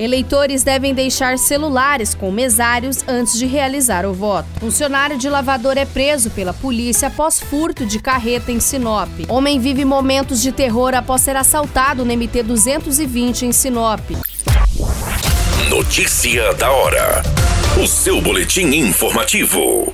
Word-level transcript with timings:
Eleitores 0.00 0.62
devem 0.62 0.94
deixar 0.94 1.36
celulares 1.36 2.14
com 2.14 2.32
mesários 2.32 3.04
antes 3.06 3.38
de 3.38 3.44
realizar 3.44 4.06
o 4.06 4.14
voto. 4.14 4.48
Funcionário 4.58 5.18
de 5.18 5.28
lavador 5.28 5.76
é 5.76 5.84
preso 5.84 6.30
pela 6.30 6.54
polícia 6.54 7.08
após 7.08 7.38
furto 7.38 7.84
de 7.84 7.98
carreta 7.98 8.50
em 8.50 8.58
Sinop. 8.58 9.10
Homem 9.28 9.60
vive 9.60 9.84
momentos 9.84 10.40
de 10.40 10.52
terror 10.52 10.94
após 10.94 11.20
ser 11.20 11.36
assaltado 11.36 12.02
no 12.02 12.16
MT 12.16 12.44
220 12.44 13.44
em 13.44 13.52
Sinop. 13.52 14.00
Notícia 15.68 16.54
da 16.54 16.70
hora. 16.70 17.22
O 17.76 17.86
seu 17.86 18.22
boletim 18.22 18.68
informativo. 18.68 19.92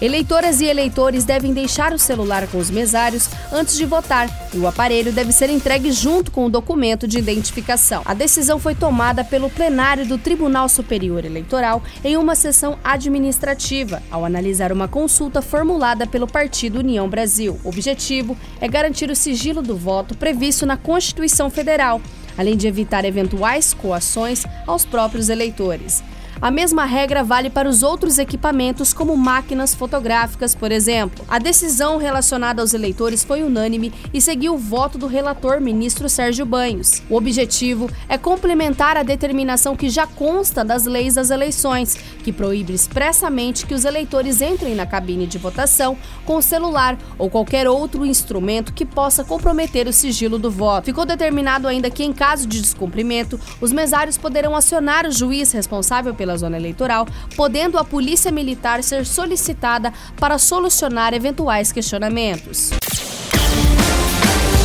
Eleitoras 0.00 0.60
e 0.60 0.66
eleitores 0.66 1.24
devem 1.24 1.52
deixar 1.52 1.92
o 1.92 1.98
celular 1.98 2.46
com 2.46 2.58
os 2.58 2.70
mesários 2.70 3.28
antes 3.52 3.76
de 3.76 3.84
votar 3.84 4.28
e 4.54 4.58
o 4.58 4.68
aparelho 4.68 5.12
deve 5.12 5.32
ser 5.32 5.50
entregue 5.50 5.90
junto 5.90 6.30
com 6.30 6.46
o 6.46 6.50
documento 6.50 7.08
de 7.08 7.18
identificação. 7.18 8.02
A 8.04 8.14
decisão 8.14 8.60
foi 8.60 8.76
tomada 8.76 9.24
pelo 9.24 9.50
plenário 9.50 10.06
do 10.06 10.16
Tribunal 10.16 10.68
Superior 10.68 11.24
Eleitoral 11.24 11.82
em 12.04 12.16
uma 12.16 12.36
sessão 12.36 12.78
administrativa, 12.84 14.00
ao 14.08 14.24
analisar 14.24 14.70
uma 14.70 14.86
consulta 14.86 15.42
formulada 15.42 16.06
pelo 16.06 16.28
Partido 16.28 16.78
União 16.78 17.08
Brasil. 17.08 17.58
O 17.64 17.68
objetivo 17.68 18.36
é 18.60 18.68
garantir 18.68 19.10
o 19.10 19.16
sigilo 19.16 19.62
do 19.62 19.76
voto 19.76 20.16
previsto 20.16 20.64
na 20.64 20.76
Constituição 20.76 21.50
Federal, 21.50 22.00
além 22.36 22.56
de 22.56 22.68
evitar 22.68 23.04
eventuais 23.04 23.74
coações 23.74 24.44
aos 24.64 24.84
próprios 24.84 25.28
eleitores. 25.28 26.04
A 26.40 26.52
mesma 26.52 26.84
regra 26.84 27.24
vale 27.24 27.50
para 27.50 27.68
os 27.68 27.82
outros 27.82 28.16
equipamentos, 28.16 28.92
como 28.92 29.16
máquinas 29.16 29.74
fotográficas, 29.74 30.54
por 30.54 30.70
exemplo. 30.70 31.24
A 31.28 31.40
decisão 31.40 31.96
relacionada 31.96 32.62
aos 32.62 32.74
eleitores 32.74 33.24
foi 33.24 33.42
unânime 33.42 33.92
e 34.14 34.20
seguiu 34.20 34.54
o 34.54 34.58
voto 34.58 34.96
do 34.96 35.08
relator, 35.08 35.60
ministro 35.60 36.08
Sérgio 36.08 36.46
Banhos. 36.46 37.02
O 37.10 37.16
objetivo 37.16 37.90
é 38.08 38.16
complementar 38.16 38.96
a 38.96 39.02
determinação 39.02 39.74
que 39.74 39.90
já 39.90 40.06
consta 40.06 40.64
das 40.64 40.84
leis 40.84 41.14
das 41.14 41.30
eleições, 41.30 41.96
que 42.22 42.32
proíbe 42.32 42.72
expressamente 42.72 43.66
que 43.66 43.74
os 43.74 43.84
eleitores 43.84 44.40
entrem 44.40 44.76
na 44.76 44.86
cabine 44.86 45.26
de 45.26 45.38
votação 45.38 45.96
com 46.24 46.40
celular 46.40 46.96
ou 47.18 47.28
qualquer 47.28 47.66
outro 47.66 48.06
instrumento 48.06 48.72
que 48.72 48.86
possa 48.86 49.24
comprometer 49.24 49.88
o 49.88 49.92
sigilo 49.92 50.38
do 50.38 50.52
voto. 50.52 50.84
Ficou 50.84 51.04
determinado 51.04 51.66
ainda 51.66 51.90
que, 51.90 52.04
em 52.04 52.12
caso 52.12 52.46
de 52.46 52.60
descumprimento, 52.60 53.40
os 53.60 53.72
mesários 53.72 54.16
poderão 54.16 54.54
acionar 54.54 55.04
o 55.04 55.10
juiz 55.10 55.50
responsável 55.50 56.14
pela 56.14 56.27
pela 56.28 56.36
zona 56.36 56.58
eleitoral, 56.58 57.06
podendo 57.34 57.78
a 57.78 57.84
Polícia 57.84 58.30
Militar 58.30 58.82
ser 58.82 59.06
solicitada 59.06 59.92
para 60.20 60.36
solucionar 60.36 61.14
eventuais 61.14 61.72
questionamentos. 61.72 62.70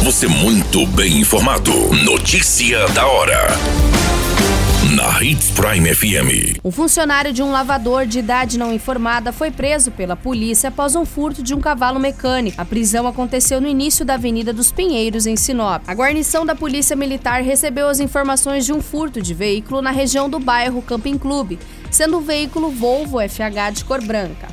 Você 0.04 0.28
muito 0.28 0.86
bem 0.88 1.20
informado. 1.22 1.72
Notícia 2.04 2.86
da 2.90 3.08
hora 3.08 4.03
na 5.04 5.22
Hits 5.22 5.52
Prime 5.52 5.94
FM. 5.94 6.60
Um 6.64 6.72
funcionário 6.72 7.34
de 7.34 7.44
um 7.44 7.52
lavador 7.52 8.06
de 8.06 8.20
idade 8.20 8.58
não 8.58 8.72
informada 8.72 9.34
foi 9.34 9.52
preso 9.52 9.92
pela 9.92 10.16
polícia 10.16 10.70
após 10.70 10.96
um 10.96 11.04
furto 11.04 11.44
de 11.44 11.54
um 11.54 11.60
cavalo 11.60 12.00
mecânico. 12.00 12.62
A 12.62 12.64
prisão 12.64 13.06
aconteceu 13.06 13.60
no 13.60 13.68
início 13.68 14.06
da 14.06 14.14
Avenida 14.14 14.54
dos 14.54 14.72
Pinheiros, 14.72 15.28
em 15.28 15.36
Sinop. 15.36 15.84
A 15.88 15.94
guarnição 15.94 16.46
da 16.46 16.56
Polícia 16.56 16.96
Militar 16.96 17.44
recebeu 17.44 17.90
as 17.90 18.00
informações 18.00 18.66
de 18.66 18.72
um 18.72 18.82
furto 18.82 19.22
de 19.22 19.34
veículo 19.34 19.82
na 19.82 19.92
região 19.92 20.30
do 20.30 20.40
bairro 20.40 20.82
Camping 20.82 21.18
Clube, 21.18 21.60
sendo 21.92 22.20
o 22.20 22.22
veículo 22.22 22.72
Volvo 22.72 23.20
FH 23.20 23.74
de 23.74 23.84
cor 23.84 24.02
branca. 24.02 24.48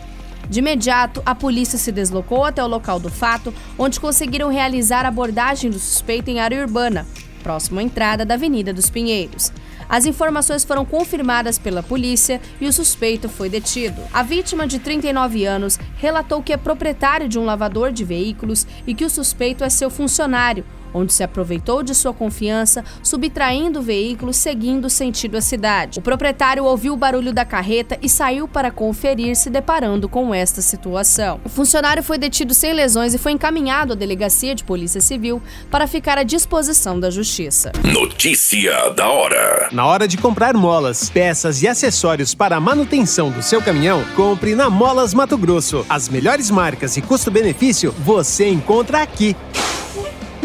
De 0.49 0.59
imediato, 0.59 1.22
a 1.25 1.33
polícia 1.33 1.78
se 1.78 1.93
deslocou 1.93 2.44
até 2.44 2.60
o 2.60 2.66
local 2.66 2.99
do 2.99 3.09
fato, 3.09 3.55
onde 3.78 4.00
conseguiram 4.00 4.49
realizar 4.49 5.05
a 5.05 5.10
abordagem 5.10 5.71
do 5.71 5.78
suspeito 5.78 6.28
em 6.28 6.41
área 6.41 6.60
urbana, 6.60 7.06
próximo 7.41 7.78
à 7.78 7.84
entrada 7.84 8.25
da 8.25 8.34
Avenida 8.34 8.72
dos 8.72 8.91
Pinheiros. 8.91 9.53
As 9.91 10.06
informações 10.06 10.62
foram 10.62 10.84
confirmadas 10.84 11.59
pela 11.59 11.83
polícia 11.83 12.41
e 12.61 12.69
o 12.69 12.73
suspeito 12.73 13.28
foi 13.28 13.49
detido. 13.49 14.01
A 14.12 14.23
vítima, 14.23 14.65
de 14.65 14.78
39 14.78 15.45
anos, 15.45 15.81
relatou 15.97 16.41
que 16.41 16.53
é 16.53 16.56
proprietário 16.56 17.28
de 17.28 17.41
um 17.41 17.45
lavador 17.45 17.91
de 17.91 18.05
veículos 18.05 18.65
e 18.87 18.95
que 18.95 19.05
o 19.05 19.11
suspeito 19.11 19.65
é 19.65 19.69
seu 19.69 19.91
funcionário, 19.91 20.65
onde 20.93 21.12
se 21.12 21.23
aproveitou 21.23 21.83
de 21.83 21.95
sua 21.95 22.12
confiança, 22.12 22.84
subtraindo 23.03 23.81
o 23.81 23.83
veículo 23.83 24.33
seguindo 24.33 24.89
sentido 24.91 25.37
a 25.37 25.41
cidade. 25.41 25.99
O 25.99 26.03
proprietário 26.03 26.65
ouviu 26.65 26.95
o 26.95 26.97
barulho 26.97 27.33
da 27.33 27.45
carreta 27.45 27.99
e 28.03 28.09
saiu 28.09 28.47
para 28.49 28.71
conferir, 28.71 29.37
se 29.37 29.51
deparando 29.51 30.09
com 30.09 30.34
esta 30.34 30.61
situação. 30.61 31.41
O 31.45 31.49
funcionário 31.49 32.03
foi 32.03 32.19
detido 32.19 32.55
sem 32.55 32.73
lesões 32.73 33.15
e 33.15 33.19
foi 33.19 33.33
encaminhado 33.33 33.93
à 33.93 33.97
delegacia 33.97 34.55
de 34.55 34.65
Polícia 34.65 35.01
Civil 35.01 35.43
para 35.71 35.87
ficar 35.87 36.19
à 36.19 36.23
disposição 36.23 36.99
da 36.99 37.11
Justiça. 37.11 37.72
Notícia 37.84 38.91
da 38.91 39.09
hora. 39.09 39.69
Na 39.72 39.87
hora 39.87 40.09
de 40.09 40.17
comprar 40.17 40.55
molas, 40.55 41.11
peças 41.11 41.62
e 41.62 41.69
acessórios 41.69 42.34
para 42.34 42.57
a 42.57 42.61
manutenção 42.61 43.31
do 43.31 43.43
seu 43.43 43.62
caminhão, 43.62 44.05
compre 44.17 44.55
na 44.55 44.71
Molas 44.71 45.15
Mato 45.15 45.37
Grosso. 45.37 45.84
As 45.89 46.09
melhores 46.09 46.51
marcas 46.51 46.97
e 46.97 47.03
custo-benefício 47.03 47.95
você 47.99 48.49
encontra 48.49 49.03
aqui. 49.03 49.37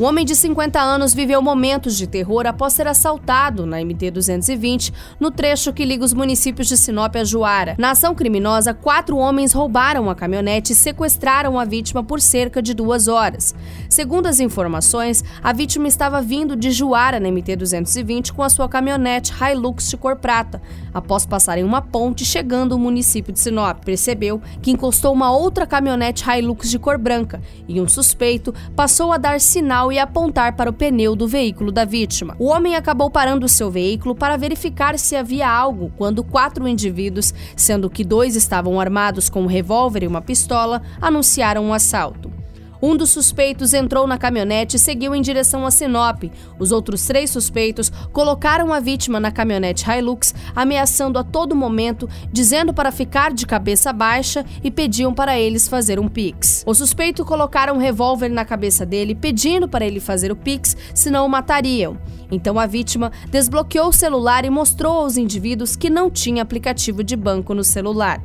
Um 0.00 0.06
homem 0.06 0.26
de 0.26 0.34
50 0.34 0.80
anos 0.80 1.14
viveu 1.14 1.40
momentos 1.40 1.96
de 1.96 2.08
terror 2.08 2.48
após 2.48 2.72
ser 2.72 2.88
assaltado 2.88 3.64
na 3.64 3.78
MT-220, 3.78 4.92
no 5.20 5.30
trecho 5.30 5.72
que 5.72 5.84
liga 5.84 6.04
os 6.04 6.12
municípios 6.12 6.66
de 6.66 6.76
Sinop 6.76 7.14
a 7.14 7.22
Juara. 7.22 7.76
Na 7.78 7.92
ação 7.92 8.12
criminosa, 8.12 8.74
quatro 8.74 9.16
homens 9.16 9.52
roubaram 9.52 10.10
a 10.10 10.14
caminhonete 10.16 10.72
e 10.72 10.74
sequestraram 10.74 11.60
a 11.60 11.64
vítima 11.64 12.02
por 12.02 12.20
cerca 12.20 12.60
de 12.60 12.74
duas 12.74 13.06
horas. 13.06 13.54
Segundo 13.88 14.26
as 14.26 14.40
informações, 14.40 15.22
a 15.40 15.52
vítima 15.52 15.86
estava 15.86 16.20
vindo 16.20 16.56
de 16.56 16.72
Juara 16.72 17.20
na 17.20 17.28
MT-220 17.28 18.32
com 18.32 18.42
a 18.42 18.50
sua 18.50 18.68
caminhonete 18.68 19.32
Hilux 19.32 19.88
de 19.88 19.96
cor 19.96 20.16
prata, 20.16 20.60
após 20.94 21.26
passarem 21.26 21.64
uma 21.64 21.82
ponte 21.82 22.24
chegando 22.24 22.72
ao 22.72 22.78
município 22.78 23.32
de 23.32 23.40
Sinop. 23.40 23.84
Percebeu 23.84 24.40
que 24.62 24.70
encostou 24.70 25.12
uma 25.12 25.36
outra 25.36 25.66
caminhonete 25.66 26.24
Hilux 26.24 26.70
de 26.70 26.78
cor 26.78 26.96
branca 26.96 27.42
e 27.68 27.80
um 27.80 27.88
suspeito 27.88 28.54
passou 28.76 29.12
a 29.12 29.18
dar 29.18 29.40
sinal 29.40 29.92
e 29.92 29.98
apontar 29.98 30.54
para 30.56 30.70
o 30.70 30.72
pneu 30.72 31.16
do 31.16 31.26
veículo 31.26 31.72
da 31.72 31.84
vítima. 31.84 32.36
O 32.38 32.46
homem 32.46 32.76
acabou 32.76 33.10
parando 33.10 33.48
seu 33.48 33.70
veículo 33.70 34.14
para 34.14 34.36
verificar 34.36 34.98
se 34.98 35.16
havia 35.16 35.50
algo 35.50 35.92
quando 35.96 36.22
quatro 36.22 36.68
indivíduos, 36.68 37.34
sendo 37.56 37.90
que 37.90 38.04
dois 38.04 38.36
estavam 38.36 38.80
armados 38.80 39.28
com 39.28 39.42
um 39.42 39.46
revólver 39.46 40.04
e 40.04 40.06
uma 40.06 40.22
pistola, 40.22 40.82
anunciaram 41.00 41.64
um 41.64 41.72
assalto. 41.72 42.33
Um 42.82 42.96
dos 42.96 43.10
suspeitos 43.10 43.72
entrou 43.72 44.06
na 44.06 44.18
caminhonete 44.18 44.76
e 44.76 44.78
seguiu 44.78 45.14
em 45.14 45.22
direção 45.22 45.64
a 45.64 45.70
Sinop. 45.70 46.24
Os 46.58 46.72
outros 46.72 47.06
três 47.06 47.30
suspeitos 47.30 47.90
colocaram 48.12 48.72
a 48.72 48.80
vítima 48.80 49.18
na 49.18 49.30
caminhonete 49.30 49.84
Hilux, 49.88 50.34
ameaçando 50.54 51.18
a 51.18 51.24
todo 51.24 51.56
momento, 51.56 52.08
dizendo 52.32 52.74
para 52.74 52.92
ficar 52.92 53.32
de 53.32 53.46
cabeça 53.46 53.92
baixa 53.92 54.44
e 54.62 54.70
pediam 54.70 55.14
para 55.14 55.38
eles 55.38 55.68
fazer 55.68 55.98
um 55.98 56.08
pix. 56.08 56.62
O 56.66 56.74
suspeito 56.74 57.24
colocaram 57.24 57.76
um 57.76 57.78
revólver 57.78 58.28
na 58.28 58.44
cabeça 58.44 58.84
dele, 58.84 59.14
pedindo 59.14 59.68
para 59.68 59.84
ele 59.84 60.00
fazer 60.00 60.30
o 60.30 60.36
pix, 60.36 60.76
senão 60.94 61.26
o 61.26 61.28
matariam. 61.28 61.96
Então 62.30 62.58
a 62.58 62.66
vítima 62.66 63.12
desbloqueou 63.30 63.88
o 63.88 63.92
celular 63.92 64.44
e 64.44 64.50
mostrou 64.50 65.00
aos 65.00 65.16
indivíduos 65.16 65.76
que 65.76 65.88
não 65.90 66.10
tinha 66.10 66.42
aplicativo 66.42 67.04
de 67.04 67.16
banco 67.16 67.54
no 67.54 67.64
celular. 67.64 68.20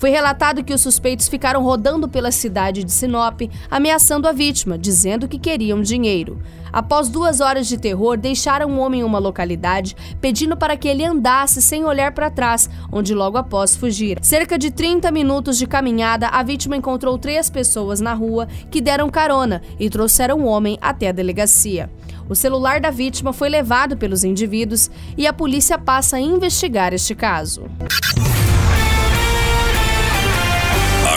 Foi 0.00 0.08
relatado 0.08 0.64
que 0.64 0.72
os 0.72 0.80
suspeitos 0.80 1.28
ficaram 1.28 1.62
rodando 1.62 2.08
pela 2.08 2.32
cidade 2.32 2.82
de 2.82 2.90
Sinop, 2.90 3.42
ameaçando 3.70 4.26
a 4.26 4.32
vítima, 4.32 4.78
dizendo 4.78 5.28
que 5.28 5.38
queriam 5.38 5.82
dinheiro. 5.82 6.40
Após 6.72 7.10
duas 7.10 7.42
horas 7.42 7.68
de 7.68 7.76
terror, 7.76 8.16
deixaram 8.16 8.70
o 8.70 8.78
homem 8.78 9.02
em 9.02 9.04
uma 9.04 9.18
localidade, 9.18 9.94
pedindo 10.18 10.56
para 10.56 10.74
que 10.74 10.88
ele 10.88 11.04
andasse 11.04 11.60
sem 11.60 11.84
olhar 11.84 12.12
para 12.12 12.30
trás, 12.30 12.70
onde 12.90 13.14
logo 13.14 13.36
após 13.36 13.76
fugir. 13.76 14.18
Cerca 14.22 14.56
de 14.56 14.70
30 14.70 15.10
minutos 15.10 15.58
de 15.58 15.66
caminhada, 15.66 16.28
a 16.28 16.42
vítima 16.42 16.78
encontrou 16.78 17.18
três 17.18 17.50
pessoas 17.50 18.00
na 18.00 18.14
rua 18.14 18.48
que 18.70 18.80
deram 18.80 19.10
carona 19.10 19.60
e 19.78 19.90
trouxeram 19.90 20.40
o 20.40 20.46
homem 20.46 20.78
até 20.80 21.08
a 21.08 21.12
delegacia. 21.12 21.90
O 22.26 22.34
celular 22.34 22.80
da 22.80 22.90
vítima 22.90 23.34
foi 23.34 23.50
levado 23.50 23.98
pelos 23.98 24.24
indivíduos 24.24 24.90
e 25.18 25.26
a 25.26 25.32
polícia 25.34 25.76
passa 25.76 26.16
a 26.16 26.20
investigar 26.20 26.94
este 26.94 27.14
caso. 27.14 27.64